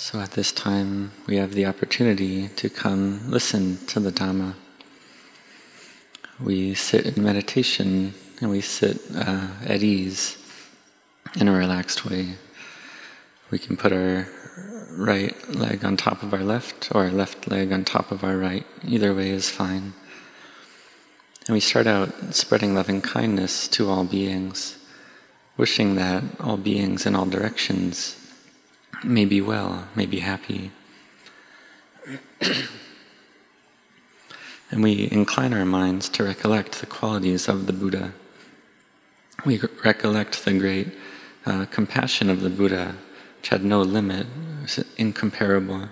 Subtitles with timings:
[0.00, 4.54] So at this time, we have the opportunity to come listen to the Dhamma.
[6.38, 10.38] We sit in meditation and we sit uh, at ease
[11.34, 12.36] in a relaxed way.
[13.50, 14.28] We can put our
[14.92, 18.36] right leg on top of our left or our left leg on top of our
[18.36, 18.64] right.
[18.84, 19.94] Either way is fine.
[21.48, 24.78] And we start out spreading loving kindness to all beings,
[25.56, 28.17] wishing that all beings in all directions
[29.04, 30.70] may be well, may be happy.
[34.70, 38.12] and we incline our minds to recollect the qualities of the Buddha.
[39.44, 40.88] We recollect the great
[41.46, 42.96] uh, compassion of the Buddha,
[43.38, 44.26] which had no limit,
[44.62, 45.88] was incomparable.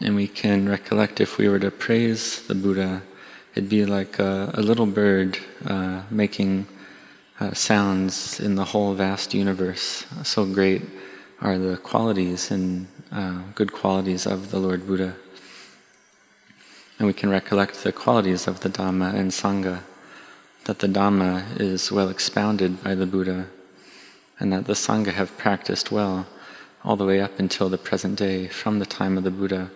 [0.00, 3.02] And we can recollect if we were to praise the Buddha,
[3.54, 6.66] it'd be like a, a little bird uh, making
[7.42, 10.06] uh, sounds in the whole vast universe.
[10.22, 10.82] So great
[11.40, 15.16] are the qualities and uh, good qualities of the Lord Buddha.
[16.98, 19.80] And we can recollect the qualities of the Dhamma and Sangha,
[20.66, 23.48] that the Dhamma is well expounded by the Buddha,
[24.38, 26.26] and that the Sangha have practiced well
[26.84, 29.70] all the way up until the present day, from the time of the Buddha,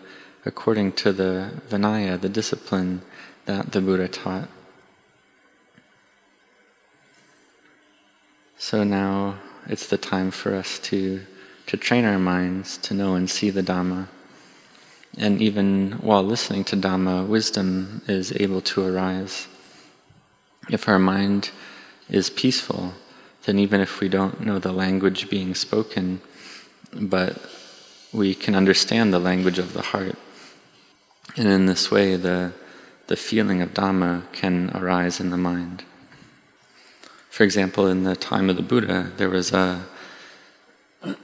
[0.44, 3.02] according to the Vinaya, the discipline
[3.46, 4.48] that the Buddha taught.
[8.58, 11.20] So now it's the time for us to,
[11.66, 14.08] to train our minds to know and see the Dhamma.
[15.18, 19.46] And even while listening to Dhamma, wisdom is able to arise.
[20.70, 21.50] If our mind
[22.08, 22.94] is peaceful,
[23.44, 26.20] then even if we don't know the language being spoken,
[26.92, 27.38] but
[28.12, 30.16] we can understand the language of the heart.
[31.36, 32.52] And in this way, the,
[33.06, 35.84] the feeling of Dhamma can arise in the mind.
[37.36, 39.84] For example, in the time of the Buddha, there was a.
[41.04, 41.14] in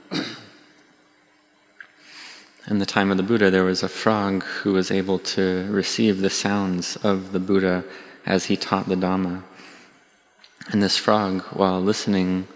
[2.77, 6.29] the time of the Buddha, there was a frog who was able to receive the
[6.29, 7.83] sounds of the Buddha
[8.27, 9.41] as he taught the Dhamma.
[10.69, 12.47] And this frog, while listening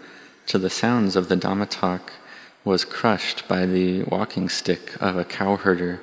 [0.46, 2.12] to the sounds of the Dhamma talk,
[2.64, 5.98] was crushed by the walking stick of a cowherder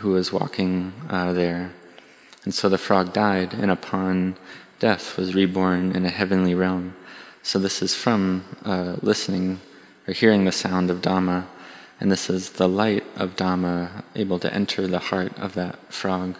[0.00, 1.72] who was walking uh, there.
[2.44, 4.36] And so the frog died, and upon
[4.78, 6.94] death was reborn in a heavenly realm.
[7.42, 9.60] So this is from uh, listening
[10.06, 11.46] or hearing the sound of Dhamma,
[12.00, 16.36] and this is the light of Dhamma able to enter the heart of that frog.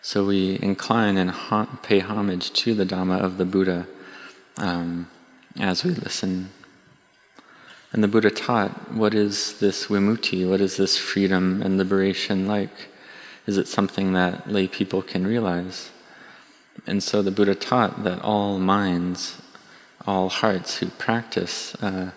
[0.00, 3.86] So we incline and ha- pay homage to the Dhamma of the Buddha
[4.56, 5.08] um,
[5.58, 6.50] as we listen.
[7.92, 12.88] And the Buddha taught what is this vimutti, what is this freedom and liberation like?
[13.48, 15.88] Is it something that lay people can realize?
[16.86, 19.40] And so the Buddha taught that all minds,
[20.06, 22.10] all hearts who practice uh,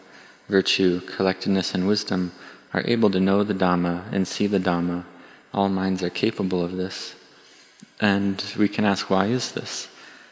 [0.49, 2.33] virtue, collectedness, and wisdom
[2.73, 5.05] are able to know the Dhamma and see the Dhamma.
[5.53, 7.15] All minds are capable of this.
[8.01, 9.87] And we can ask, why is this?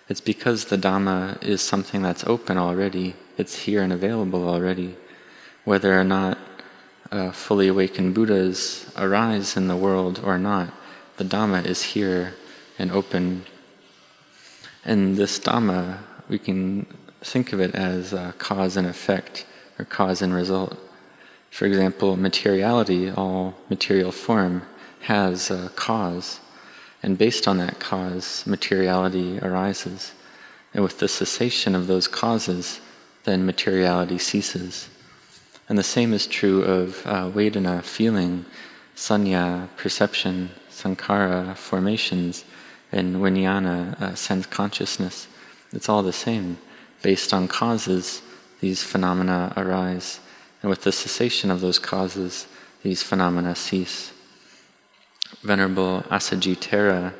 [0.09, 4.97] It's because the Dhamma is something that's open already, it's here and available already.
[5.63, 6.37] Whether or not
[7.09, 10.73] uh, fully awakened Buddhas arise in the world or not,
[11.19, 12.33] the Dhamma is here
[12.79, 13.45] and open.
[14.85, 15.97] And this Dhamma,
[16.29, 16.85] we can
[17.19, 19.45] think of it as cause and effect,
[19.77, 20.79] or cause and result.
[21.51, 24.61] For example, materiality, all material form,
[25.01, 26.39] has a cause,
[27.03, 30.13] and based on that cause, materiality arises.
[30.73, 32.79] And with the cessation of those causes,
[33.25, 34.87] then materiality ceases.
[35.67, 38.45] And the same is true of uh, Vedana, feeling,
[38.95, 42.45] sanya, perception, sankhara formations
[42.91, 45.27] and vijnana uh, sense consciousness.
[45.71, 46.57] It's all the same.
[47.01, 48.21] Based on causes,
[48.59, 50.19] these phenomena arise,
[50.61, 52.47] and with the cessation of those causes,
[52.83, 54.11] these phenomena cease.
[55.43, 57.13] Venerable Assaji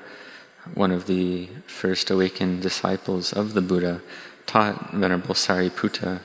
[0.73, 4.01] one of the first awakened disciples of the Buddha,
[4.45, 6.19] taught Venerable Sariputta,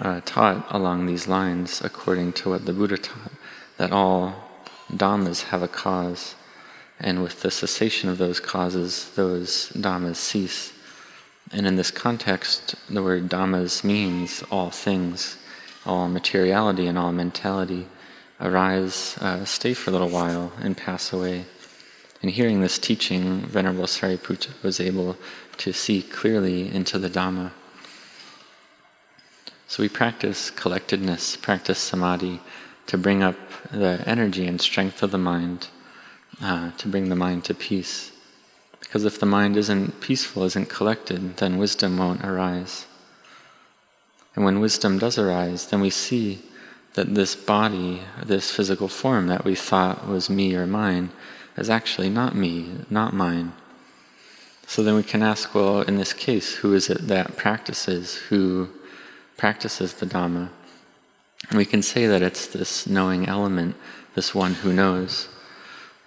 [0.00, 3.32] uh, taught along these lines according to what the Buddha taught,
[3.76, 4.45] that all
[4.90, 6.34] dhammas have a cause,
[6.98, 10.72] and with the cessation of those causes, those dhammas cease.
[11.52, 15.36] And in this context, the word dhammas means all things,
[15.84, 17.86] all materiality and all mentality
[18.40, 21.46] arise, uh, stay for a little while, and pass away.
[22.22, 25.16] In hearing this teaching, Venerable Sariputta was able
[25.58, 27.52] to see clearly into the Dhamma.
[29.68, 32.40] So we practice collectedness, practice samadhi,
[32.86, 33.36] to bring up
[33.70, 35.68] the energy and strength of the mind,
[36.40, 38.12] uh, to bring the mind to peace.
[38.80, 42.86] Because if the mind isn't peaceful, isn't collected, then wisdom won't arise.
[44.34, 46.42] And when wisdom does arise, then we see
[46.94, 51.10] that this body, this physical form that we thought was me or mine,
[51.56, 53.52] is actually not me, not mine.
[54.66, 58.16] So then we can ask, well, in this case, who is it that practices?
[58.28, 58.68] Who
[59.36, 60.50] practices the Dhamma?
[61.54, 63.76] We can say that it's this knowing element,
[64.14, 65.28] this one who knows.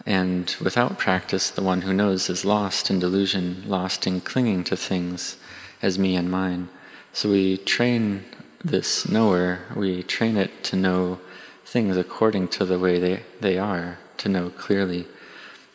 [0.06, 4.76] And without practice, the one who knows is lost in delusion, lost in clinging to
[4.76, 5.38] things
[5.82, 6.70] as me and mine.
[7.14, 8.26] So we train
[8.64, 11.20] this knower, we train it to know
[11.66, 15.06] things according to the way they, they are, to know clearly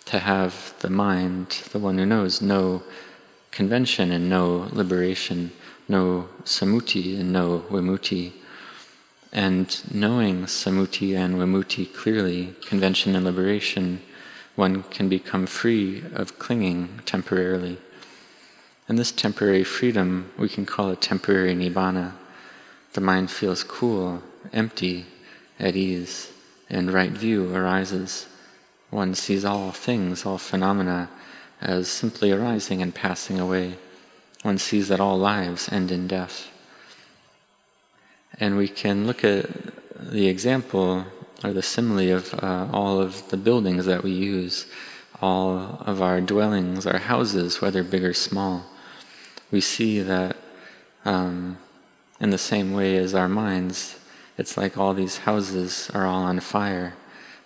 [0.06, 2.82] to have the mind, the one who knows, no
[3.50, 5.52] convention and no liberation,
[5.88, 8.32] no sammuti and no vimutti.
[9.34, 14.00] And knowing sammuti and vimutti clearly, convention and liberation,
[14.54, 17.78] one can become free of clinging temporarily.
[18.88, 22.12] And this temporary freedom, we can call it temporary nibbana.
[22.92, 24.22] The mind feels cool,
[24.52, 25.06] empty,
[25.58, 26.30] at ease,
[26.70, 28.28] and right view arises.
[28.90, 31.10] One sees all things, all phenomena,
[31.60, 33.78] as simply arising and passing away.
[34.42, 36.50] One sees that all lives end in death.
[38.38, 39.46] And we can look at
[39.98, 41.04] the example
[41.42, 44.66] or the simile of uh, all of the buildings that we use,
[45.20, 48.64] all of our dwellings, our houses, whether big or small.
[49.50, 50.36] We see that
[51.04, 51.58] um,
[52.20, 53.98] in the same way as our minds,
[54.36, 56.94] it's like all these houses are all on fire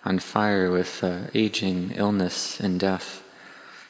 [0.04, 3.22] on fire with uh, aging, illness, and death.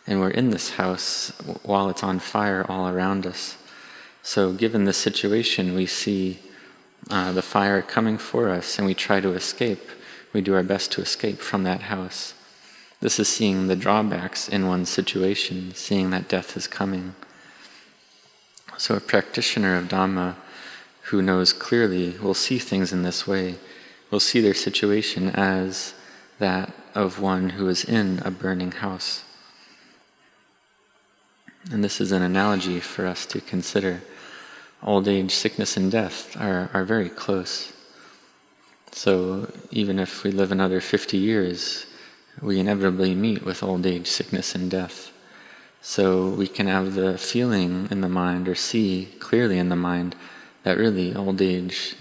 [0.06, 1.30] And we're in this house
[1.62, 3.56] while it's on fire all around us.
[4.22, 6.40] So, given the situation, we see
[7.10, 9.88] uh, the fire coming for us and we try to escape.
[10.32, 12.34] We do our best to escape from that house.
[13.00, 17.14] This is seeing the drawbacks in one's situation, seeing that death is coming.
[18.76, 20.36] So, a practitioner of Dhamma
[21.02, 23.56] who knows clearly will see things in this way,
[24.10, 25.94] will see their situation as
[26.38, 29.24] that of one who is in a burning house.
[31.70, 34.02] And this is an analogy for us to consider.
[34.82, 37.72] Old age, sickness, and death are, are very close.
[38.92, 41.86] So even if we live another 50 years,
[42.40, 45.12] we inevitably meet with old age, sickness, and death.
[45.80, 50.14] So we can have the feeling in the mind or see clearly in the mind
[50.62, 51.96] that really old age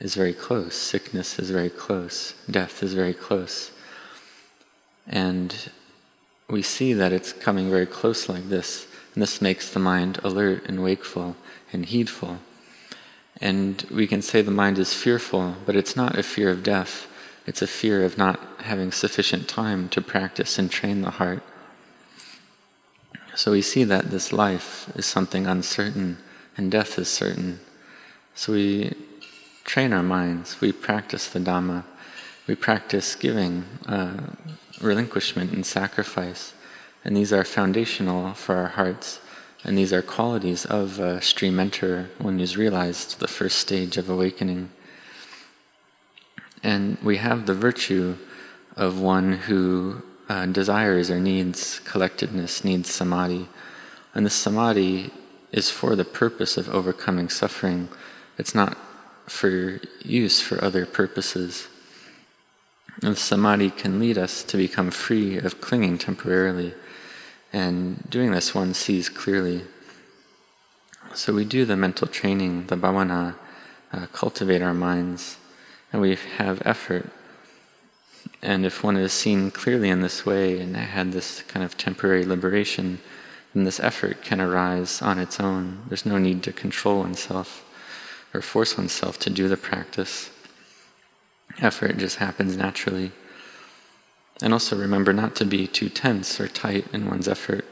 [0.00, 3.70] is very close, sickness is very close, death is very close.
[5.06, 5.70] And
[6.48, 10.64] we see that it's coming very close like this, and this makes the mind alert
[10.66, 11.36] and wakeful
[11.72, 12.38] and heedful.
[13.40, 17.06] And we can say the mind is fearful, but it's not a fear of death,
[17.46, 21.42] it's a fear of not having sufficient time to practice and train the heart.
[23.34, 26.18] So we see that this life is something uncertain
[26.56, 27.60] and death is certain.
[28.34, 28.94] So we
[29.64, 31.84] train our minds, we practice the Dhamma,
[32.46, 34.14] we practice giving, uh,
[34.80, 36.53] relinquishment, and sacrifice.
[37.04, 39.20] And these are foundational for our hearts.
[39.62, 44.10] And these are qualities of a stream enter when he's realized the first stage of
[44.10, 44.70] awakening.
[46.62, 48.16] And we have the virtue
[48.76, 53.48] of one who uh, desires or needs collectedness, needs samadhi.
[54.14, 55.10] And this samadhi
[55.52, 57.88] is for the purpose of overcoming suffering.
[58.38, 58.76] It's not
[59.26, 61.68] for use for other purposes.
[63.02, 66.74] And samadhi can lead us to become free of clinging temporarily.
[67.54, 69.62] And doing this, one sees clearly.
[71.14, 73.36] So we do the mental training, the bhavana,
[73.92, 75.36] uh, cultivate our minds,
[75.92, 77.08] and we have effort.
[78.42, 82.24] And if one is seen clearly in this way and had this kind of temporary
[82.24, 82.98] liberation,
[83.54, 85.82] then this effort can arise on its own.
[85.86, 87.64] There's no need to control oneself
[88.34, 90.28] or force oneself to do the practice.
[91.60, 93.12] Effort just happens naturally.
[94.42, 97.64] And also remember not to be too tense or tight in one's effort.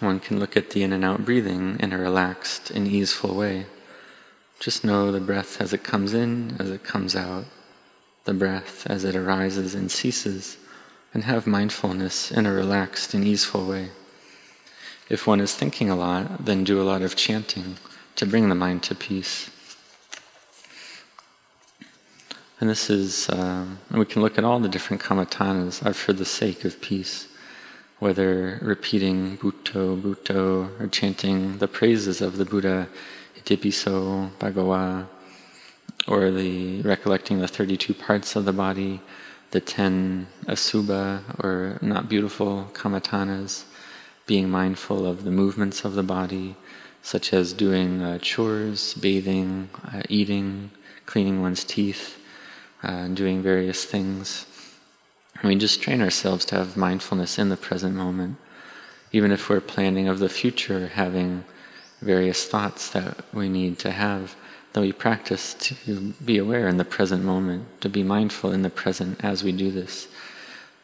[0.00, 3.66] One can look at the in and out breathing in a relaxed and easeful way.
[4.58, 7.44] Just know the breath as it comes in, as it comes out,
[8.24, 10.56] the breath as it arises and ceases,
[11.14, 13.90] and have mindfulness in a relaxed and easeful way.
[15.08, 17.76] If one is thinking a lot, then do a lot of chanting
[18.16, 19.50] to bring the mind to peace.
[22.62, 26.24] And this is, um, we can look at all the different kammatthanas are for the
[26.24, 27.26] sake of peace,
[27.98, 32.86] whether repeating Buddho, Buddho, or chanting the praises of the Buddha,
[33.36, 35.08] Itipiso, Bhagawa,
[36.06, 39.00] or the recollecting the 32 parts of the body,
[39.50, 43.64] the 10 asubha, or not beautiful kammatthanas,
[44.28, 46.54] being mindful of the movements of the body,
[47.02, 50.70] such as doing uh, chores, bathing, uh, eating,
[51.06, 52.20] cleaning one's teeth,
[52.82, 54.46] uh, doing various things.
[55.42, 58.36] We just train ourselves to have mindfulness in the present moment.
[59.12, 61.44] Even if we're planning of the future, having
[62.00, 64.34] various thoughts that we need to have,
[64.72, 65.74] then we practice to
[66.24, 69.70] be aware in the present moment, to be mindful in the present as we do
[69.70, 70.08] this,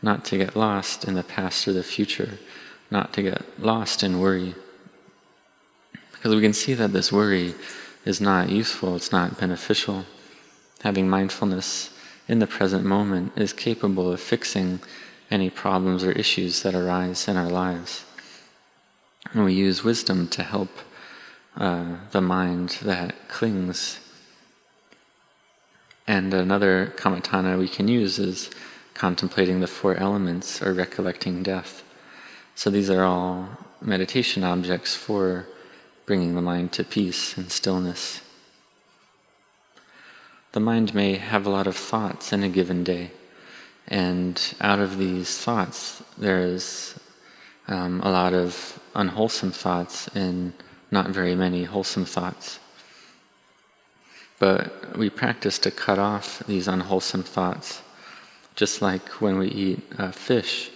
[0.03, 2.39] not to get lost in the past or the future,
[2.91, 4.55] not to get lost in worry.
[6.13, 7.55] Because we can see that this worry
[8.05, 10.05] is not useful, it's not beneficial.
[10.83, 11.91] Having mindfulness
[12.29, 14.81] in the present moment is capable of fixing
[15.31, 18.05] any problems or issues that arise in our lives.
[19.33, 20.71] And we use wisdom to help
[21.57, 23.99] uh, the mind that clings.
[26.07, 28.51] And another kammatthana we can use is
[28.95, 31.83] contemplating the four elements or recollecting death.
[32.55, 33.49] So these are all
[33.81, 35.47] meditation objects for
[36.07, 38.23] bringing the mind to peace and stillness.
[40.59, 43.13] The mind may have a lot of thoughts in a given day,
[43.87, 46.99] and out of these thoughts, there's
[47.69, 50.53] um, a lot of unwholesome thoughts and
[50.91, 52.59] not very many wholesome thoughts.
[54.41, 57.81] But we practice to cut off these unwholesome thoughts,
[58.57, 60.73] just like when we eat uh, fish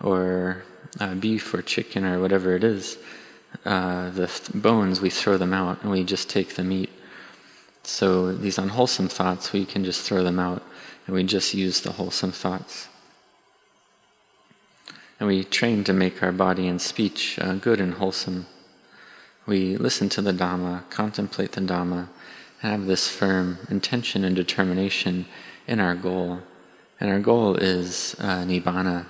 [0.00, 0.62] or
[1.00, 2.98] uh, beef or chicken or whatever it is
[3.64, 6.90] uh, the th- bones, we throw them out and we just take the meat.
[7.84, 10.62] So these unwholesome thoughts, we can just throw them out
[11.06, 12.88] and we just use the wholesome thoughts.
[15.20, 18.46] And we train to make our body and speech uh, good and wholesome.
[19.46, 22.08] We listen to the Dhamma, contemplate the Dhamma,
[22.60, 25.26] have this firm intention and determination
[25.66, 26.40] in our goal.
[26.98, 29.04] And our goal is uh, Nibbana,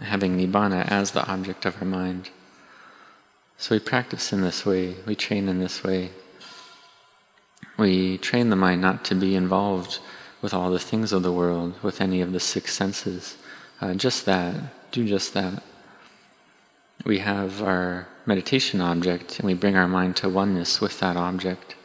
[0.00, 2.30] having Nibbana as the object of our mind.
[3.58, 6.10] So we practice in this way, we train in this way.
[7.78, 10.00] We train the mind not to be involved
[10.42, 13.36] with all the things of the world, with any of the six senses.
[13.80, 14.54] Uh, just that,
[14.90, 15.62] do just that.
[17.04, 21.76] We have our meditation object and we bring our mind to oneness with that object.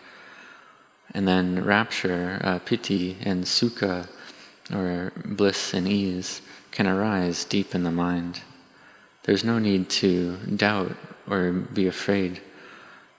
[1.13, 4.09] And then rapture, uh, piti, and sukha,
[4.73, 8.41] or bliss and ease, can arise deep in the mind.
[9.23, 10.95] There's no need to doubt
[11.29, 12.41] or be afraid.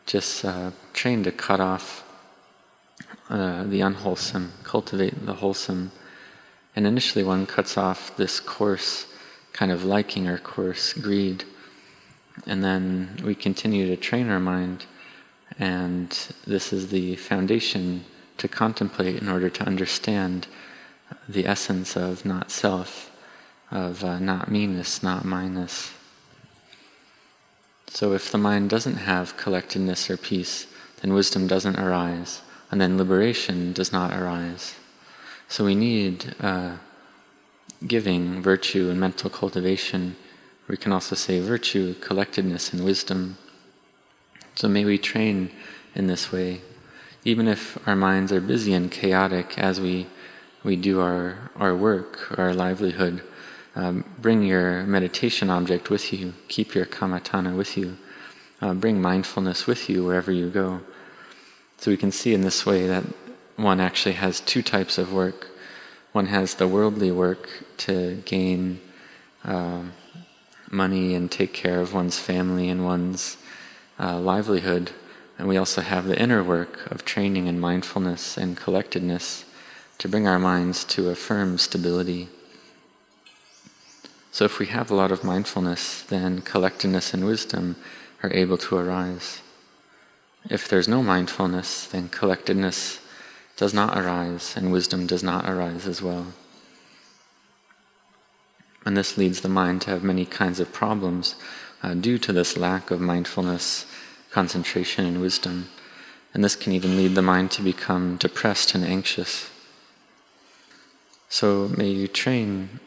[0.07, 2.03] Just uh, train to cut off
[3.28, 5.92] uh, the unwholesome, cultivate the wholesome.
[6.76, 9.06] And initially, one cuts off this coarse
[9.52, 11.44] kind of liking or coarse greed.
[12.47, 14.87] And then we continue to train our mind,
[15.59, 16.11] and
[16.47, 18.04] this is the foundation
[18.38, 20.49] to contemplate in order to understand
[21.28, 23.12] the essence of not self,
[23.71, 25.92] of uh, not meanness, not mineness.
[27.87, 30.66] So if the mind doesn't have collectedness or peace,
[31.00, 34.75] then wisdom doesn't arise, and then liberation does not arise.
[35.49, 36.76] So we need uh,
[37.87, 40.16] giving, virtue, and mental cultivation.
[40.68, 43.37] We can also say virtue, collectedness, and wisdom.
[44.54, 45.50] So may we train
[45.94, 46.61] in this way,
[47.25, 50.06] even if our minds are busy and chaotic as we,
[50.62, 53.23] we do our, our work, our livelihood.
[53.76, 56.35] Um, bring your meditation object with you.
[56.49, 57.97] Keep your kammatthana with you.
[58.61, 60.80] Uh, bring mindfulness with you wherever you go.
[61.78, 63.04] So we can see in this way that
[63.57, 65.49] one actually has two types of work.
[66.12, 68.81] One has the worldly work to gain
[69.45, 69.83] uh,
[70.71, 73.37] money and take care of one's family and one's
[73.99, 74.93] uh, livelihood.
[75.38, 79.45] And we also have the inner work of training in mindfulness and collectedness
[79.99, 82.28] to bring our minds to a firm stability.
[84.33, 87.76] So if we have a lot of mindfulness, then collectedness and wisdom
[88.23, 89.40] are able to arise.
[90.50, 93.00] If there's no mindfulness, then collectedness
[93.56, 96.26] does not arise and wisdom does not arise as well.
[98.84, 101.36] And this leads the mind to have many kinds of problems
[101.82, 103.86] uh, due to this lack of mindfulness,
[104.30, 105.68] concentration, and wisdom.
[106.34, 109.50] And this can even lead the mind to become depressed and anxious.
[111.28, 112.80] So may you train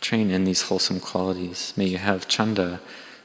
[0.00, 1.72] train in these wholesome qualities.
[1.76, 2.80] May you have chanda,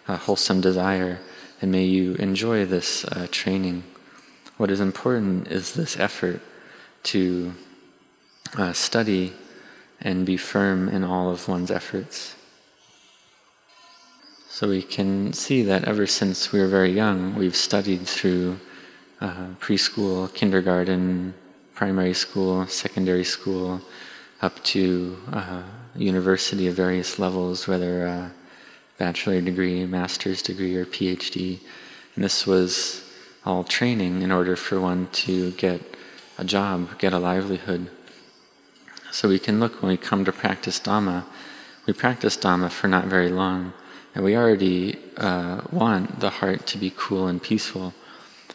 [0.08, 1.20] a wholesome desire,
[1.62, 3.84] and may you enjoy this uh, training.
[4.58, 6.42] What is important is this effort
[7.04, 7.54] to
[8.58, 9.34] uh, study
[10.02, 12.36] and be firm in all of one's efforts.
[14.50, 18.60] So we can see that ever since we were very young, we've studied through
[19.22, 21.34] uh, preschool, kindergarten,
[21.76, 23.82] primary school, secondary school,
[24.42, 25.64] up to uh,
[25.96, 28.32] university of various levels, whether a
[29.02, 31.60] bachelor degree, master's degree, or PhD.
[32.14, 33.04] And this was
[33.44, 35.82] all training in order for one to get
[36.38, 37.90] a job, get a livelihood.
[39.12, 41.26] So we can look when we come to practice Dhamma,
[41.88, 43.74] we practice Dhamma for not very long,
[44.14, 47.96] and we already uh, want the heart to be cool and peaceful.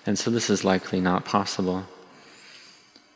[0.07, 1.87] And so this is likely not possible.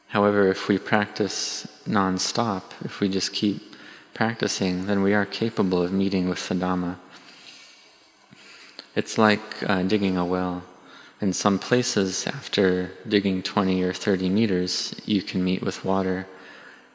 [0.09, 3.77] However, if we practice non stop, if we just keep
[4.15, 6.97] practicing, then we are capable of meeting with the Dhamma.
[8.97, 10.65] It's like uh, digging a well.
[11.21, 16.27] In some places, after digging 20 or 30 meters, you can meet with water,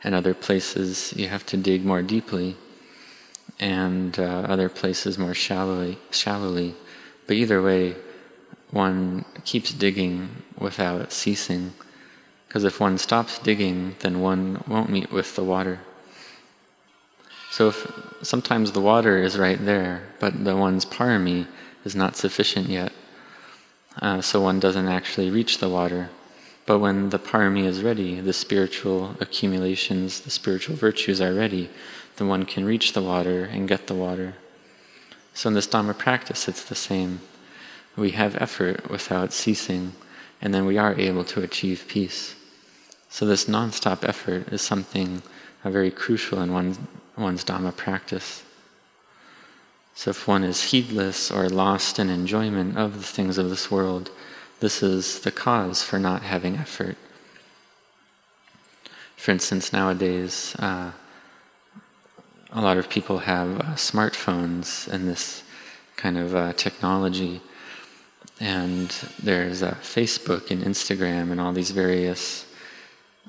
[0.04, 2.58] and other places you have to dig more deeply,
[3.60, 5.98] and uh, other places more shallowly.
[6.12, 6.76] shallowly.
[7.28, 7.96] But either way,
[8.72, 11.74] one keeps digging without ceasing,
[12.48, 15.80] because if one stops digging, then one won't meet with the water.
[17.52, 17.90] So if
[18.22, 21.48] sometimes the water is right there, but the one's parami
[21.86, 22.92] is not sufficient yet,
[24.02, 26.10] uh, so one doesn't actually reach the water.
[26.66, 31.70] But when the parami is ready, the spiritual accumulations, the spiritual virtues are ready,
[32.18, 34.34] then one can reach the water and get the water.
[35.34, 37.20] So in this Dhamma practice, it's the same.
[37.96, 39.94] We have effort without ceasing,
[40.42, 42.36] and then we are able to achieve peace.
[43.10, 45.22] So this non-stop effort is something
[45.64, 46.80] uh, very crucial in one's
[47.18, 48.45] one's Dhamma practice.
[49.96, 54.12] So if one is heedless or lost in enjoyment of the things of this world,
[54.60, 56.98] this is the cause for not having effort.
[59.16, 60.92] For instance, nowadays, uh,
[62.52, 65.44] a lot of people have uh, smartphones and this
[65.96, 67.42] kind of uh, technology,
[68.40, 68.90] and
[69.24, 72.46] there's uh, Facebook and Instagram and all these various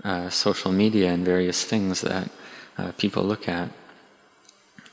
[0.04, 2.28] uh, social media and various things that
[2.76, 3.70] uh, people look at.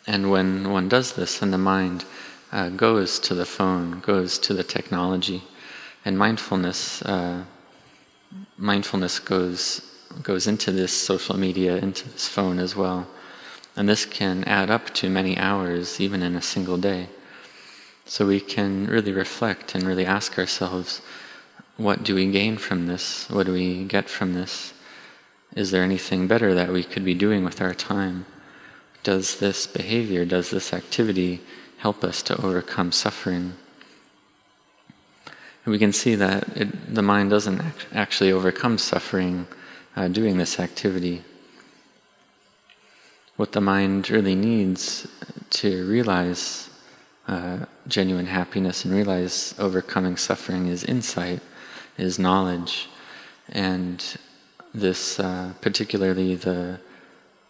[0.05, 2.05] And when one does this, then the mind
[2.51, 5.43] uh, goes to the phone, goes to the technology,
[6.05, 7.45] and mindfulness uh,
[8.57, 9.81] mindfulness goes
[10.21, 13.07] goes into this social media, into this phone as well.
[13.75, 17.07] And this can add up to many hours, even in a single day.
[18.05, 21.01] So we can really reflect and really ask ourselves,
[21.77, 23.27] what do we gain from this?
[23.29, 24.73] What do we get from this?
[25.55, 28.25] Is there anything better that we could be doing with our time?
[29.03, 31.41] Does this behavior, does this activity
[31.77, 33.53] help us to overcome suffering?
[35.65, 37.61] And we can see that it, the mind doesn't
[37.93, 39.47] actually overcome suffering
[39.95, 41.23] uh, doing this activity.
[43.35, 45.07] What the mind really needs
[45.51, 46.69] to realize
[47.27, 51.41] uh, genuine happiness and realize overcoming suffering is insight,
[51.97, 52.89] is knowledge,
[53.49, 54.17] and
[54.73, 56.79] this, uh, particularly the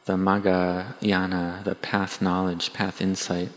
[0.05, 3.49] the Magga Yana, the path knowledge, path insight.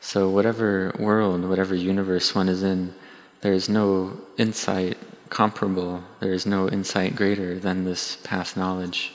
[0.00, 2.94] So whatever world, whatever universe one is in,
[3.40, 4.98] there is no insight
[5.30, 6.04] comparable.
[6.20, 9.12] There is no insight greater than this path knowledge.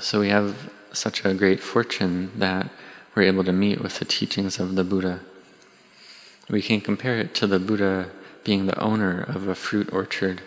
[0.00, 2.70] So we have such a great fortune that
[3.14, 5.20] we're able to meet with the teachings of the Buddha.
[6.48, 8.10] We can compare it to the Buddha
[8.44, 10.42] being the owner of a fruit orchard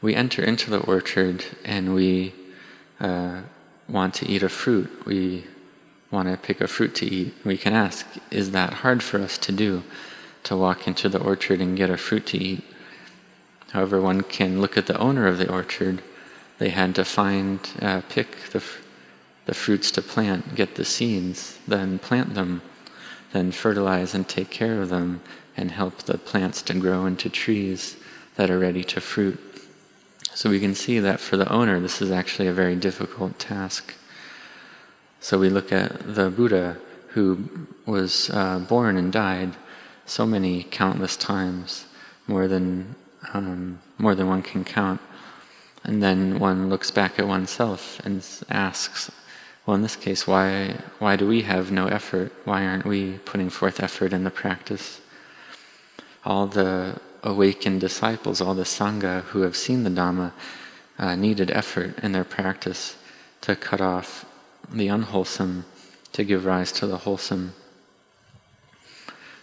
[0.00, 2.32] we enter into the orchard and we
[3.00, 3.42] uh,
[3.88, 5.44] want to eat a fruit, we
[6.10, 9.38] want to pick a fruit to eat, we can ask, is that hard for us
[9.38, 9.82] to do,
[10.44, 12.64] to walk into the orchard and get a fruit to eat?
[13.72, 16.02] However, one can look at the owner of the orchard.
[16.58, 18.62] They had to find, uh, pick the,
[19.44, 22.62] the fruits to plant, get the seeds, then plant them,
[23.32, 25.20] then fertilize and take care of them,
[25.56, 27.96] and help the plants to grow into trees
[28.36, 29.38] that are ready to fruit.
[30.38, 33.94] So we can see that for the owner, this is actually a very difficult task.
[35.18, 36.76] So we look at the Buddha
[37.08, 37.48] who
[37.86, 39.56] was uh, born and died
[40.06, 41.86] so many countless times,
[42.28, 42.94] more than
[43.34, 45.00] um, more than one can count.
[45.82, 49.10] And then one looks back at oneself and asks,
[49.66, 52.30] well, in this case, why why do we have no effort?
[52.44, 55.00] Why aren't we putting forth effort in the practice?
[56.24, 60.32] All the awakened disciples, all the Sangha who have seen the Dhamma,
[60.98, 62.96] uh, needed effort in their practice
[63.42, 64.24] to cut off
[64.70, 65.64] the unwholesome,
[66.12, 67.54] to give rise to the wholesome.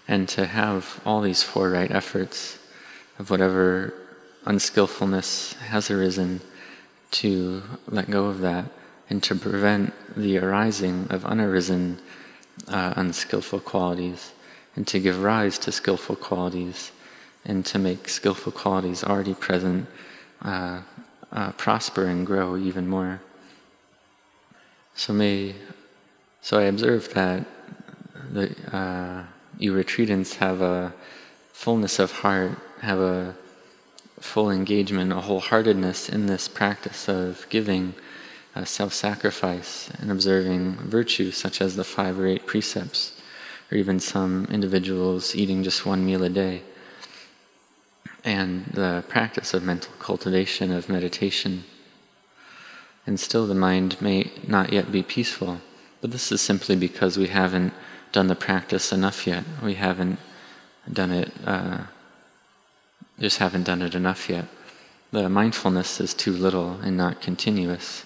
[0.08, 2.60] And to have all these four right efforts
[3.18, 3.94] of whatever
[4.46, 6.42] unskillfulness has arisen,
[7.12, 8.66] to let go of that
[9.10, 11.98] and to prevent the arising of unarisen
[12.68, 14.32] uh, unskillful qualities
[14.76, 16.92] and to give rise to skillful qualities
[17.46, 19.88] and to make skillful qualities already present
[20.42, 20.82] uh,
[21.32, 23.22] uh, prosper and grow even more.
[24.96, 25.56] So may,
[26.42, 27.46] so I observe that
[28.32, 29.24] the uh,
[29.58, 30.94] you retreatants have a
[31.52, 33.36] fullness of heart, have a
[34.20, 37.94] full engagement, a wholeheartedness in this practice of giving,
[38.56, 43.20] uh, self sacrifice, and observing virtues such as the five or eight precepts,
[43.72, 46.62] or even some individuals eating just one meal a day,
[48.26, 51.64] and the practice of mental cultivation, of meditation.
[53.06, 55.62] And still, the mind may not yet be peaceful,
[56.02, 57.72] but this is simply because we haven't
[58.12, 59.44] done the practice enough yet.
[59.64, 60.18] We haven't
[60.92, 61.32] done it.
[61.46, 61.84] Uh,
[63.20, 64.46] just haven't done it enough yet.
[65.12, 68.06] The mindfulness is too little and not continuous.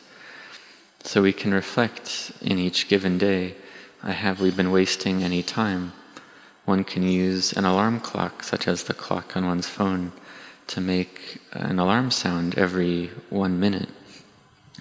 [1.04, 3.56] So we can reflect in each given day
[4.02, 5.94] have we been wasting any time?
[6.70, 10.12] One can use an alarm clock, such as the clock on one's phone,
[10.68, 13.90] to make an alarm sound every one minute.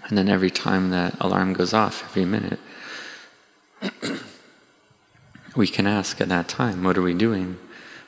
[0.07, 2.61] And then every time that alarm goes off, every minute,
[5.57, 7.57] we can ask at that time, what are we doing?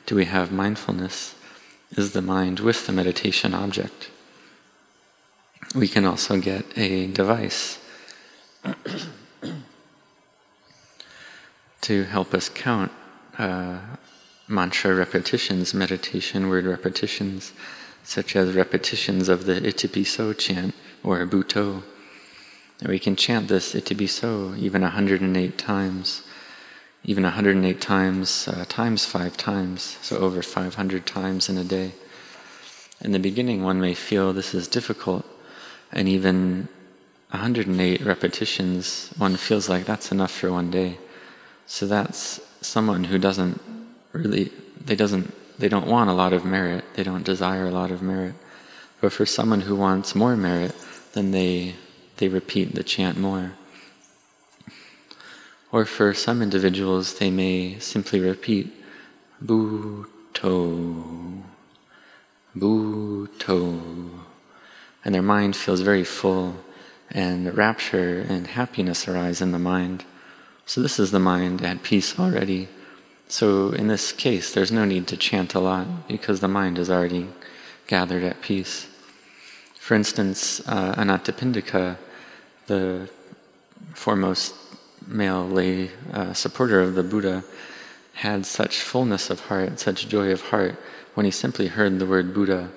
[0.05, 1.33] Do we have mindfulness?
[1.97, 4.11] is the mind with the meditation object.
[5.73, 7.79] We can also get a device
[11.81, 12.91] to help us count
[13.41, 13.79] uh,
[14.47, 17.53] mantra repetitions, meditation word repetitions,
[18.03, 20.73] such as repetitions of the Itipiso chant
[21.03, 21.19] or.
[21.19, 26.23] And we can chant this Itipiso even 108 times
[27.03, 31.93] even 108 times uh, times five times, so over 500 times in a day.
[33.01, 35.25] In the beginning, one may feel this is difficult,
[35.91, 36.67] and even
[37.31, 40.99] 108 repetitions, one feels like that's enough for one day.
[41.65, 43.59] So that's someone who doesn't
[44.13, 44.51] really,
[44.83, 46.85] they doesn't, they don't want a lot of merit.
[46.95, 48.35] They don't desire a lot of merit.
[49.01, 50.73] But for someone who wants more merit,
[51.13, 51.75] then they
[52.21, 53.53] they repeat the chant more.
[55.71, 58.71] Or for some individuals, they may simply repeat
[59.41, 61.43] Bu-to,
[62.55, 64.19] Bu-to,
[65.03, 66.57] and their mind feels very full,
[67.09, 70.05] and rapture and happiness arise in the mind.
[70.65, 72.67] So this is the mind at peace already.
[73.27, 76.89] So in this case, there's no need to chant a lot because the mind is
[76.89, 77.27] already
[77.87, 78.87] gathered at peace.
[79.75, 81.97] For instance, uh, Anathapindika,
[82.67, 83.09] the
[83.93, 84.55] foremost
[85.07, 87.43] male lay uh, supporter of the Buddha
[88.13, 90.75] had such fullness of heart, such joy of heart,
[91.13, 92.69] when he simply heard the word Buddha,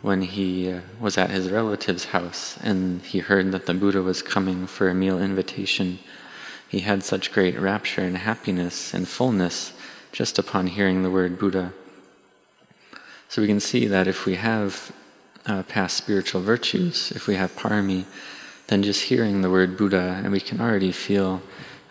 [0.00, 4.22] when he uh, was at his relative's house and he heard that the Buddha was
[4.22, 5.98] coming for a meal invitation.
[6.74, 9.74] He had such great rapture and happiness and fullness
[10.10, 11.72] just upon hearing the word Buddha.
[13.28, 14.90] So we can see that if we have
[15.46, 18.06] uh, past spiritual virtues, if we have parami,
[18.66, 21.42] then just hearing the word Buddha, and we can already feel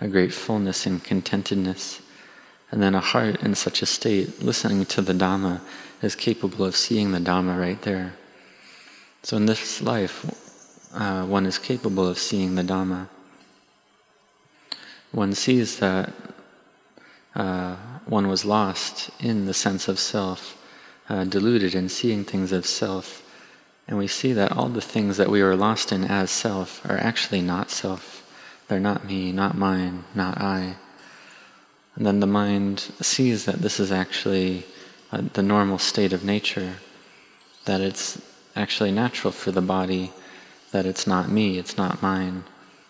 [0.02, 2.02] a great fullness and contentedness.
[2.70, 5.62] And then a heart in such a state, listening to the Dhamma,
[6.02, 8.16] is capable of seeing the Dhamma right there.
[9.22, 10.26] So in this life,
[10.94, 13.08] uh, one is capable of seeing the Dhamma.
[15.14, 16.12] One sees that
[17.36, 20.58] uh, one was lost in the sense of self,
[21.08, 23.22] uh, deluded in seeing things of self.
[23.88, 26.98] And we see that all the things that we were lost in as self are
[26.98, 28.28] actually not self.
[28.68, 30.78] They're not me, not mine, not I.
[31.96, 34.66] And then the mind sees that this is actually
[35.12, 36.78] uh, the normal state of nature,
[37.66, 38.20] that it's
[38.56, 40.12] actually natural for the body,
[40.72, 42.46] that it's not me, it's not mine.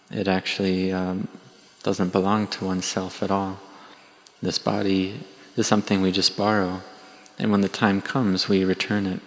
[0.09, 1.27] It actually um,
[1.83, 3.59] doesn't belong to oneself at all.
[4.41, 5.19] This body
[5.55, 6.81] is something we just borrow,
[7.37, 9.19] and when the time comes, we return it.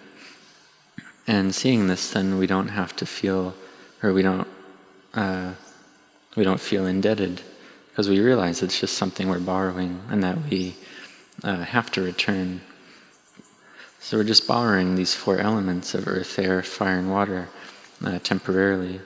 [1.25, 3.55] And seeing this, then we don't have to feel,
[4.01, 4.47] or we don't.
[5.13, 5.53] Uh,
[6.35, 7.41] we don't feel indebted
[7.89, 10.75] because we realize it's just something we're borrowing and that we
[11.43, 12.61] uh, have to return.
[13.99, 17.49] So we're just borrowing these four elements of earth, air, fire, and water
[18.05, 19.01] uh, temporarily.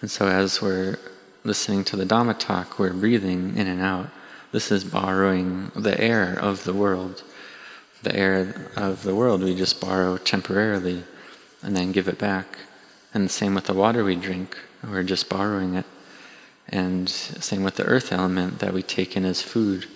[0.00, 0.96] And so as we're
[1.44, 4.08] listening to the Dhamma talk, we're breathing in and out.
[4.50, 7.22] This is borrowing the air of the world.
[8.02, 11.04] The air of the world we just borrow temporarily
[11.62, 12.58] and then give it back.
[13.12, 14.56] And the same with the water we drink.
[14.82, 15.84] We're just borrowing it.
[16.68, 19.86] And same with the earth element that we take in as food,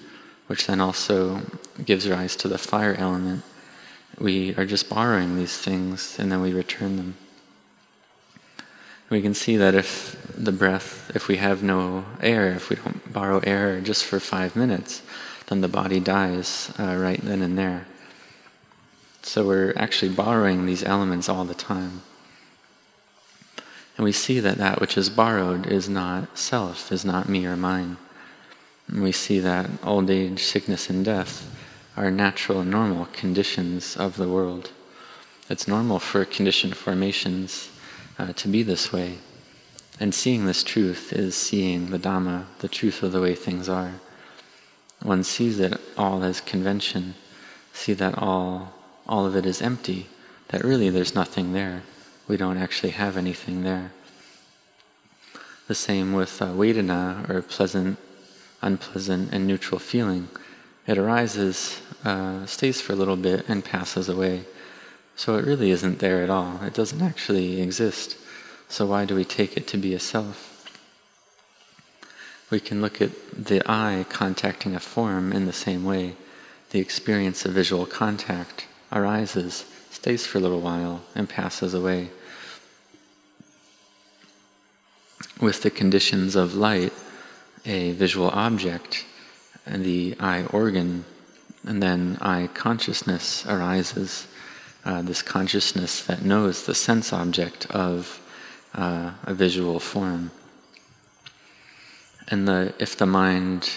[0.48, 1.42] which then also
[1.82, 3.42] gives rise to the fire element.
[4.18, 7.16] We are just borrowing these things and then we return them.
[9.11, 13.12] We can see that if the breath, if we have no air, if we don't
[13.12, 15.03] borrow air just for five minutes,
[15.47, 17.87] then the body dies uh, right then and there.
[19.23, 22.03] So we're actually borrowing these elements all the time.
[23.97, 27.57] And we see that that which is borrowed is not self, is not me or
[27.57, 27.97] mine.
[28.87, 31.51] And we see that old age, sickness, and death
[31.97, 34.71] are natural and normal conditions of the world.
[35.51, 37.71] It's normal for conditioned formations
[38.18, 39.18] uh, to be this way.
[40.00, 43.94] And seeing this truth is seeing the Dhamma, the truth of the way things are.
[45.02, 47.14] One sees it all as convention,
[47.72, 48.74] see that all,
[49.07, 50.09] all of it is empty,
[50.48, 51.83] that really there's nothing there.
[52.26, 53.92] We don't actually have anything there.
[55.66, 57.98] The same with uh, Vedana, or pleasant,
[58.62, 60.28] unpleasant, and neutral feeling.
[60.87, 64.44] It arises, uh, stays for a little bit, and passes away.
[65.18, 66.62] So it really isn't there at all.
[66.62, 68.16] It doesn't actually exist.
[68.68, 70.54] So why do we take it to be a self?
[72.52, 76.14] We can look at the eye contacting a form in the same way.
[76.70, 82.11] The experience of visual contact arises, stays for a little while, and passes away.
[85.40, 86.92] with the conditions of light,
[87.64, 89.04] a visual object,
[89.64, 91.04] and the eye organ,
[91.64, 94.26] and then eye consciousness arises.
[94.85, 98.21] Uh, this consciousness that knows the sense object of
[98.75, 100.31] uh, a visual form.
[102.29, 103.71] And the, if the mind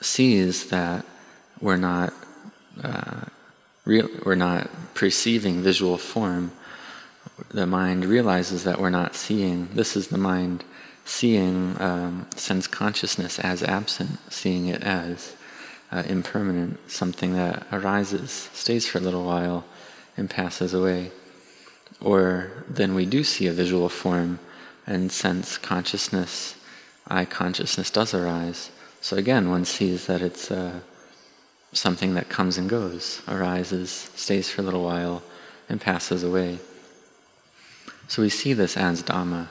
[0.00, 1.04] sees that
[1.60, 2.12] we're not
[2.82, 3.22] uh,
[3.86, 6.50] we're not perceiving visual form,
[7.50, 9.68] the mind realizes that we're not seeing.
[9.74, 10.64] This is the mind
[11.04, 15.36] seeing um, sense consciousness as absent, seeing it as
[15.92, 19.64] uh, impermanent, something that arises, stays for a little while,
[20.16, 21.10] and passes away.
[22.00, 24.38] Or then we do see a visual form,
[24.86, 26.56] and sense consciousness,
[27.08, 28.70] eye consciousness does arise.
[29.00, 30.80] So again, one sees that it's uh,
[31.72, 35.22] something that comes and goes, arises, stays for a little while,
[35.68, 36.58] and passes away.
[38.08, 39.48] So we see this as Dhamma,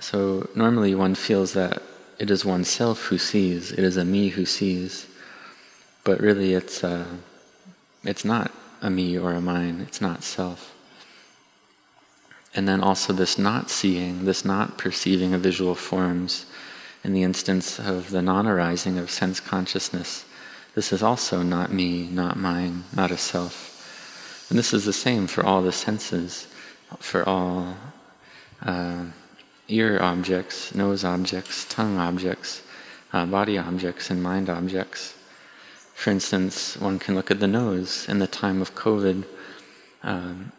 [0.00, 1.82] so normally one feels that
[2.18, 5.06] it is oneself who sees, it is a me who sees,
[6.04, 7.06] but really it's uh,
[8.06, 10.74] it's not a me or a mine, it's not self.
[12.54, 16.46] And then also this not seeing, this not perceiving of visual forms,
[17.04, 20.24] in the instance of the non arising of sense consciousness,
[20.74, 23.72] this is also not me, not mine, not a self.
[24.48, 26.48] And this is the same for all the senses,
[26.98, 27.76] for all.
[28.62, 29.06] Uh,
[29.68, 32.62] ear objects, nose objects, tongue objects,
[33.12, 35.15] uh, body objects, and mind objects.
[35.96, 39.24] For instance, one can look at the nose in the time of COVID.
[40.02, 40.52] Um,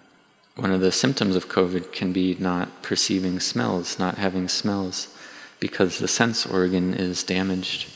[0.55, 5.07] one of the symptoms of COVID can be not perceiving smells, not having smells,
[5.59, 7.87] because the sense organ is damaged.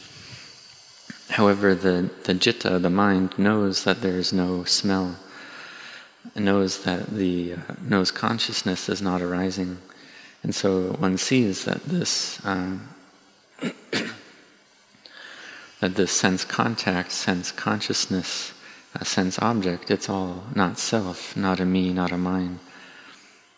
[1.31, 5.17] However, the, the citta, the mind, knows that there is no smell,
[6.35, 9.79] knows that the uh, nose consciousness is not arising.
[10.43, 12.87] And so one sees that this um,
[15.81, 18.53] Uh, that this sense contact, sense consciousness,
[18.93, 22.59] a sense object, it's all not self, not a me, not a mine.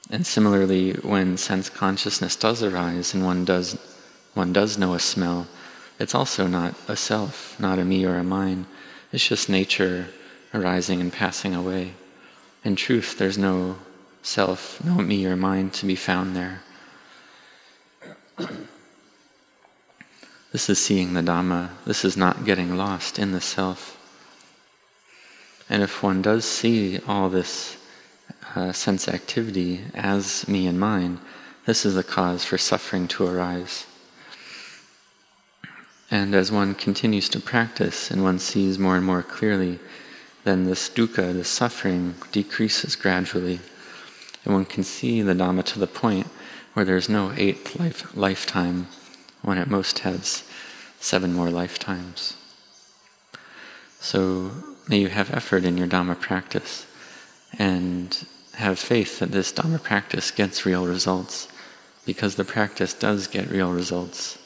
[0.09, 3.77] And similarly, when sense consciousness does arise and one does
[4.33, 5.47] one does know a smell,
[5.99, 8.65] it's also not a self, not a me or a mine.
[9.11, 10.07] It's just nature
[10.53, 11.93] arising and passing away.
[12.63, 13.77] In truth, there's no
[14.21, 16.61] self, no me or mine to be found there.
[20.53, 21.71] This is seeing the Dhamma.
[21.83, 23.97] This is not getting lost in the self.
[25.67, 27.77] And if one does see all this
[28.55, 31.19] uh, sense activity as me and mine,
[31.65, 33.87] this is the cause for suffering to arise.
[36.11, 39.79] And as one continues to practice and one sees more and more clearly,
[40.43, 43.59] then this dukkha, this suffering, decreases gradually.
[44.45, 46.27] And one can see the Dhamma to the point
[46.75, 48.85] where there's no eighth life, lifetime,
[49.43, 50.43] one at most has
[50.99, 52.35] seven more lifetimes.
[53.99, 54.51] So
[54.87, 56.87] may you have effort in your Dhamma practice
[57.59, 58.25] and
[58.55, 61.47] have faith that this Dhamma practice gets real results
[62.05, 64.37] because the practice does get real results.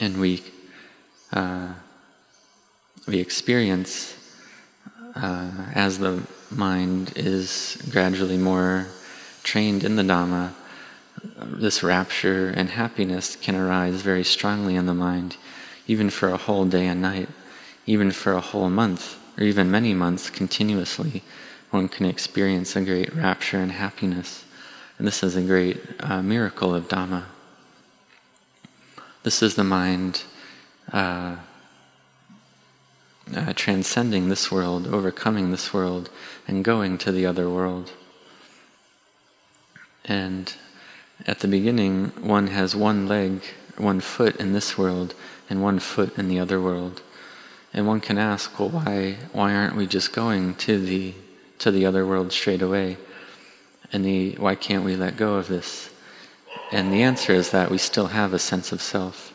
[0.00, 0.42] And we,
[1.32, 1.74] uh,
[3.06, 4.14] we experience
[5.14, 8.86] uh, as the mind is gradually more
[9.42, 10.52] trained in the Dhamma,
[11.22, 15.36] this rapture and happiness can arise very strongly in the mind,
[15.86, 17.28] even for a whole day and night,
[17.86, 21.22] even for a whole month, or even many months continuously.
[21.70, 24.44] One can experience a great rapture and happiness.
[24.98, 27.24] And this is a great uh, miracle of Dhamma.
[29.22, 30.22] This is the mind
[30.92, 31.36] uh,
[33.34, 36.10] uh, transcending this world, overcoming this world,
[36.46, 37.92] and going to the other world.
[40.04, 40.54] And
[41.26, 43.42] at the beginning, one has one leg,
[43.76, 45.14] one foot in this world,
[45.50, 47.02] and one foot in the other world.
[47.72, 51.14] And one can ask, well, why, why aren't we just going to the,
[51.58, 52.96] to the other world straight away?
[53.92, 55.90] And the, why can't we let go of this?
[56.70, 59.32] And the answer is that we still have a sense of self.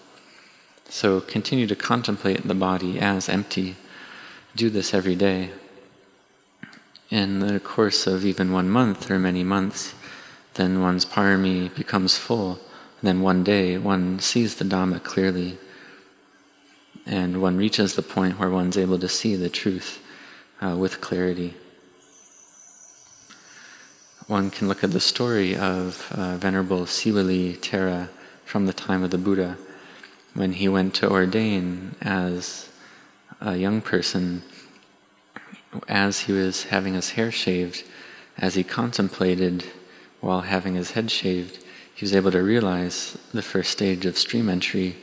[0.89, 3.75] So continue to contemplate the body as empty.
[4.55, 5.49] Do this every day.
[7.09, 9.93] In the course of even one month or many months,
[10.55, 12.59] then one's parami becomes full.
[12.99, 15.57] And then one day one sees the Dhamma clearly
[17.05, 20.01] and one reaches the point where one's able to see the truth
[20.61, 21.55] uh, with clarity.
[24.27, 28.09] One can look at the story of uh, Venerable Siwali Thera
[28.45, 29.57] from the time of the Buddha.
[30.33, 32.69] When he went to ordain as
[33.41, 34.43] a young person,
[35.89, 37.83] as he was having his hair shaved,
[38.37, 39.65] as he contemplated
[40.23, 44.49] while having his head shaved, he was able to realize the first stage of stream
[44.49, 44.95] entry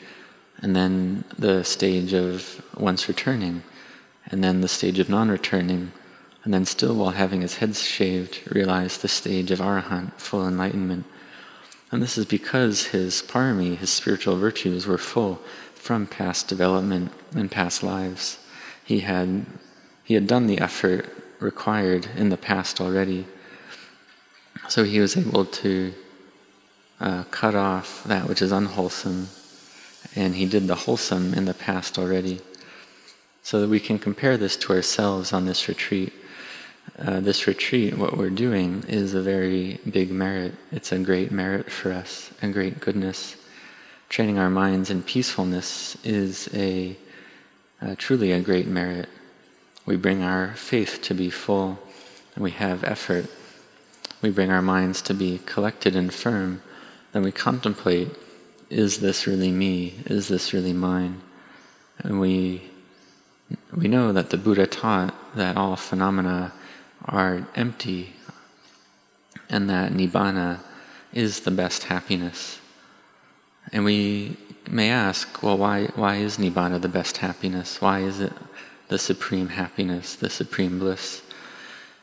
[0.63, 3.63] and then the stage of once returning,
[4.27, 5.93] and then the stage of non returning,
[6.43, 11.05] and then still while having his head shaved, realize the stage of arahant, full enlightenment.
[11.93, 15.41] And this is because his parami, his spiritual virtues, were full
[15.75, 18.39] from past development and past lives.
[18.85, 19.47] He had,
[20.05, 23.27] he had done the effort required in the past already.
[24.71, 25.93] So he was able to
[27.01, 29.27] uh, cut off that which is unwholesome
[30.15, 32.41] and he did the wholesome in the past already.
[33.43, 36.13] So that we can compare this to ourselves on this retreat.
[36.97, 40.55] Uh, this retreat, what we're doing, is a very big merit.
[40.71, 43.35] It's a great merit for us, a great goodness.
[44.09, 46.97] Training our minds in peacefulness is a
[47.83, 49.09] uh, truly a great merit.
[49.85, 51.81] We bring our faith to be full,
[52.37, 53.27] and we have effort.
[54.23, 56.63] We bring our minds to be collected and firm.
[57.13, 58.17] Then we contemplate
[58.71, 59.95] is this really me?
[60.07, 61.23] Is this really mine?
[61.99, 62.63] And we,
[63.77, 66.53] we know that the Buddha taught that all phenomena
[67.05, 68.15] are empty
[69.49, 70.61] and that Nibbana
[71.13, 72.61] is the best happiness.
[73.73, 74.37] And we
[74.71, 77.81] may ask, well, why, why is Nibbana the best happiness?
[77.81, 78.33] Why is it
[78.87, 81.23] the supreme happiness, the supreme bliss?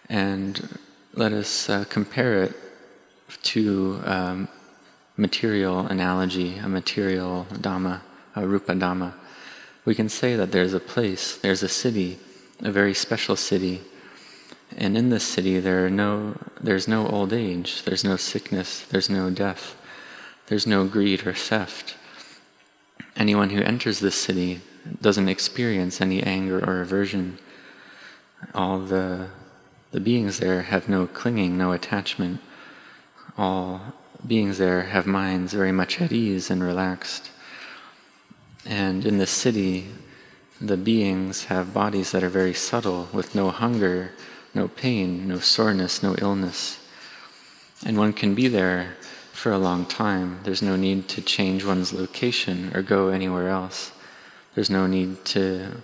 [0.10, 0.77] And
[1.17, 2.56] let us uh, compare it
[3.41, 4.47] to um,
[5.17, 8.01] material analogy, a material Dhamma,
[8.36, 9.15] a Rupa Dhamma,
[9.84, 12.19] we can say that there's a place, there's a city,
[12.62, 13.82] a very special city,
[14.77, 19.10] and in this city there are no, there's no old age, there's no sickness, there's
[19.10, 19.75] no death,
[20.47, 21.95] there's no greed or theft.
[23.15, 24.62] Anyone who enters this city
[25.01, 27.39] doesn't experience any anger or aversion.
[28.53, 29.30] All the,
[29.97, 32.39] the beings there have no clinging, no attachment.
[33.36, 33.81] All
[34.27, 37.31] beings there have minds very much at ease and relaxed.
[38.63, 39.88] And in the city,
[40.62, 44.12] the beings have bodies that are very subtle, with no hunger,
[44.53, 46.79] no pain, no soreness, no illness.
[47.83, 48.97] And one can be there
[49.33, 50.41] for a long time.
[50.43, 53.91] There's no need to change one's location or go anywhere else.
[54.53, 55.81] There's no need to,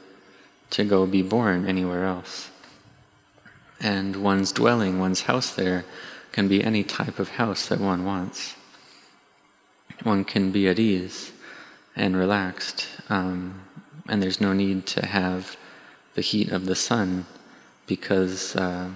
[0.70, 2.52] to go be born anywhere else.
[3.84, 5.86] And one's dwelling, one's house there,
[6.32, 8.56] can be any type of house that one wants.
[10.02, 11.32] One can be at ease
[11.96, 13.62] and relaxed, um,
[14.10, 15.56] and there's no need to have
[16.16, 17.26] the heat of the sun
[17.86, 18.90] because uh,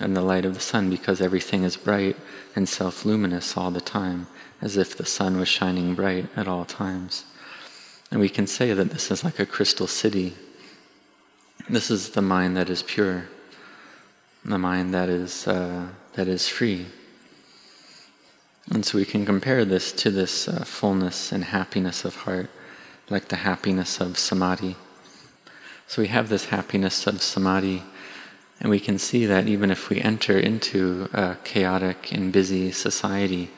[0.00, 2.16] and the light of the sun because everything is bright
[2.56, 4.26] and self-luminous all the time,
[4.60, 7.24] as if the sun was shining bright at all times.
[8.10, 10.34] And we can say that this is like a crystal city.
[11.68, 13.28] This is the mind that is pure,
[14.44, 15.46] the mind that is.
[15.46, 16.86] Uh, that is free.
[18.70, 22.48] And so we can compare this to this uh, fullness and happiness of heart,
[23.10, 24.76] like the happiness of samadhi.
[25.86, 27.82] So we have this happiness of samadhi,
[28.58, 33.50] and we can see that even if we enter into a chaotic and busy society,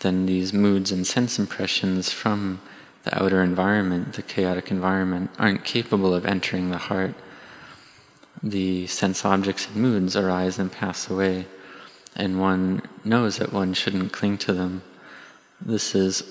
[0.00, 2.60] then these moods and sense impressions from
[3.04, 7.14] the outer environment, the chaotic environment, aren't capable of entering the heart.
[8.42, 11.46] The sense objects and moods arise and pass away
[12.14, 14.82] and one knows that one shouldn't cling to them.
[15.60, 16.22] This is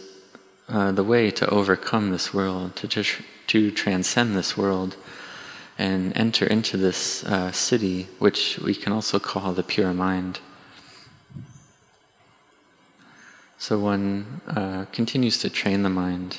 [0.70, 3.04] uh, the way to overcome this world, to,
[3.48, 4.96] to transcend this world
[5.78, 10.40] and enter into this uh, city, which we can also call the pure mind.
[13.58, 16.38] So one uh, continues to train the mind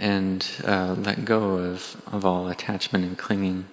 [0.00, 3.66] and uh, let go of, of all attachment and clinging.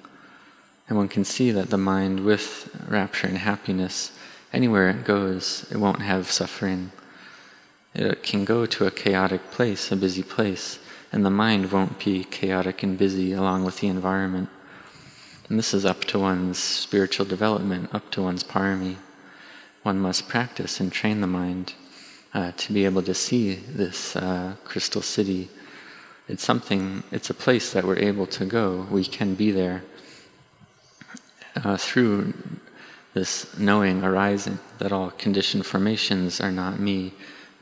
[0.88, 4.12] And one can see that the mind, with rapture and happiness,
[4.54, 6.92] anywhere it goes, it won't have suffering.
[7.96, 10.80] It can go to a chaotic place, a busy place,
[11.12, 14.50] and the mind won't be chaotic and busy along with the environment.
[15.50, 18.98] And this is up to one's spiritual development, up to one's parami.
[19.84, 21.74] One must practice and train the mind
[22.34, 25.50] uh, to be able to see this uh, crystal city.
[26.28, 28.88] It's something, it's a place that we're able to go.
[28.92, 29.84] We can be there
[31.64, 32.34] uh, through
[33.14, 37.14] this knowing arising that all conditioned formations are not me,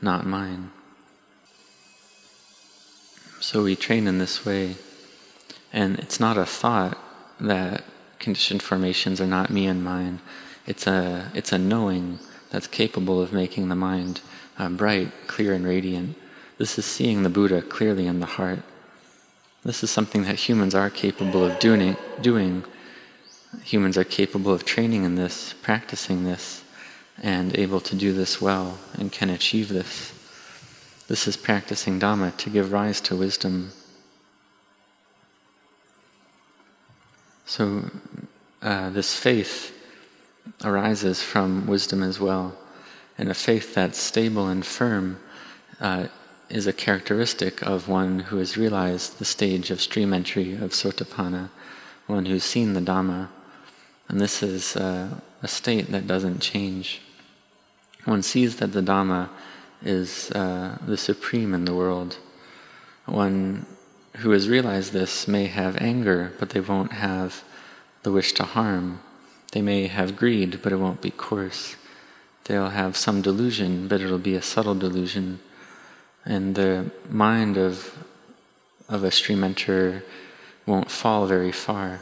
[0.02, 0.70] not mine.
[3.40, 4.76] So we train in this way,
[5.72, 6.98] and it's not a thought
[7.40, 7.84] that
[8.18, 10.20] conditioned formations are not me and mine.
[10.66, 12.18] It's a it's a knowing
[12.50, 14.20] that's capable of making the mind
[14.58, 16.16] uh, bright, clear, and radiant.
[16.58, 18.60] This is seeing the Buddha clearly in the heart.
[19.62, 21.96] This is something that humans are capable of doing.
[22.20, 22.64] Doing
[23.62, 26.64] humans are capable of training in this, practicing this,
[27.22, 30.12] and able to do this well, and can achieve this.
[31.08, 33.72] This is practicing Dhamma to give rise to wisdom.
[37.44, 37.90] So,
[38.62, 39.72] uh, this faith
[40.64, 42.56] arises from wisdom as well.
[43.18, 45.20] And a faith that's stable and firm
[45.80, 46.08] uh,
[46.48, 51.50] is a characteristic of one who has realized the stage of stream entry of Sotapanna,
[52.06, 53.28] one who's seen the Dhamma.
[54.08, 57.00] And this is uh, a state that doesn't change.
[58.04, 59.28] One sees that the Dhamma
[59.82, 62.18] is uh, the supreme in the world.
[63.06, 63.66] One
[64.18, 67.42] who has realized this may have anger, but they won't have
[68.02, 69.00] the wish to harm.
[69.52, 71.76] They may have greed, but it won't be coarse.
[72.44, 75.40] They'll have some delusion, but it'll be a subtle delusion.
[76.26, 77.96] And the mind of,
[78.88, 80.02] of a stream enterer
[80.66, 82.00] won't fall very far.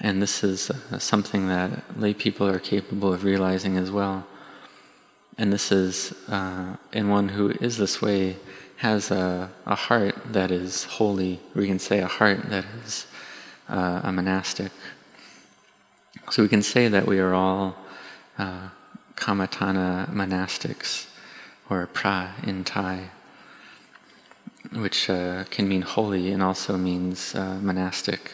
[0.00, 4.26] And this is uh, something that lay people are capable of realizing as well.
[5.36, 8.36] And this is, uh, and one who is this way
[8.76, 11.40] has a, a heart that is holy.
[11.54, 13.06] We can say a heart that is
[13.68, 14.72] uh, a monastic.
[16.30, 17.76] So we can say that we are all
[18.38, 18.68] uh,
[19.16, 21.06] Kammatthana monastics,
[21.70, 23.10] or pra in Thai,
[24.72, 28.32] which uh, can mean holy and also means uh, monastic.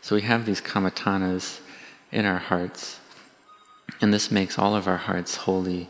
[0.00, 1.60] So we have these kammatthanas
[2.10, 3.00] in our hearts,
[4.00, 5.88] and this makes all of our hearts holy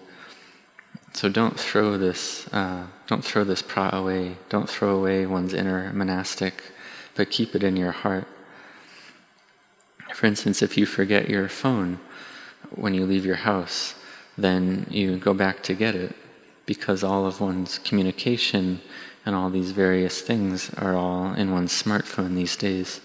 [1.13, 4.37] so don't throw this, uh, don't throw this pra away.
[4.49, 6.63] Don't throw away one's inner monastic,
[7.15, 8.27] but keep it in your heart.
[10.15, 11.99] For instance, if you forget your phone
[12.75, 13.95] when you leave your house,
[14.39, 16.15] then you go back to get it
[16.71, 18.81] because all of one's communication
[19.27, 23.01] and all these various things are all in one's smartphone these days.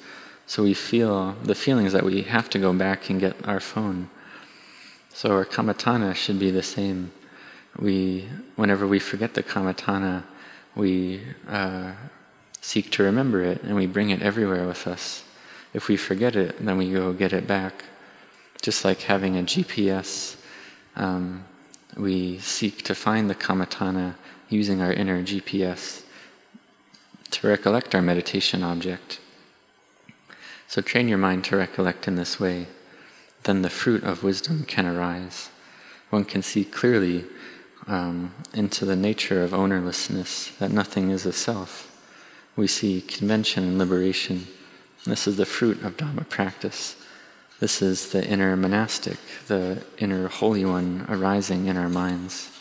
[0.45, 4.11] So we feel the feelings that we have to go back and get our phone.
[5.09, 7.11] So our kammatthana should be the same
[7.79, 10.25] we, whenever we forget the kammatthana,
[10.75, 11.93] we uh,
[12.61, 15.23] seek to remember it and we bring it everywhere with us.
[15.73, 17.85] If we forget it, then we go get it back.
[18.61, 20.35] Just like having a GPS,
[20.95, 21.45] um,
[21.97, 24.15] we seek to find the kammatthana
[24.49, 26.03] using our inner GPS
[27.31, 29.19] to recollect our meditation object.
[30.67, 32.67] So train your mind to recollect in this way.
[33.43, 35.49] Then the fruit of wisdom can arise.
[36.09, 37.25] One can see clearly
[37.87, 41.91] um, into the nature of ownerlessness, that nothing is a self.
[42.55, 44.47] We see convention and liberation.
[45.05, 46.95] This is the fruit of Dhamma practice.
[47.59, 52.51] This is the inner monastic, the inner holy one arising in our minds.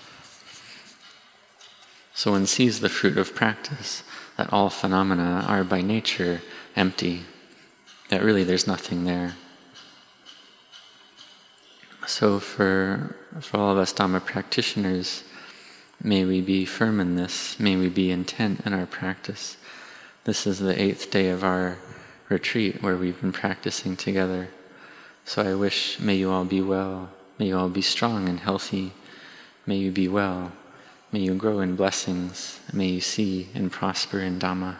[2.14, 4.04] So one sees the fruit of practice,
[4.36, 6.42] that all phenomena are by nature
[6.76, 7.24] empty,
[8.08, 9.34] that really there's nothing there.
[12.06, 15.24] So, for, for all of us Dhamma practitioners,
[16.02, 19.56] may we be firm in this, may we be intent in our practice.
[20.24, 21.78] This is the eighth day of our
[22.28, 24.48] retreat where we've been practicing together.
[25.26, 28.92] So, I wish, may you all be well, may you all be strong and healthy,
[29.66, 30.52] may you be well,
[31.12, 34.76] may you grow in blessings, may you see and prosper in Dhamma.